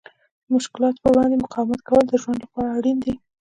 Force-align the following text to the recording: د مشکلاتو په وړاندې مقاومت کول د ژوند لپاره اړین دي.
د 0.45 0.47
مشکلاتو 0.55 1.01
په 1.03 1.09
وړاندې 1.13 1.41
مقاومت 1.45 1.81
کول 1.89 2.03
د 2.07 2.13
ژوند 2.21 2.39
لپاره 2.43 2.69
اړین 2.77 2.97
دي. 3.05 3.13